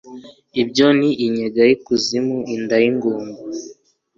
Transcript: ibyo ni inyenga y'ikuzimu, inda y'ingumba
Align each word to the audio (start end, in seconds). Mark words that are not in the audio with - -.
ibyo 0.61 0.87
ni 0.99 1.09
inyenga 1.25 1.61
y'ikuzimu, 1.69 2.37
inda 2.55 2.75
y'ingumba 2.83 3.39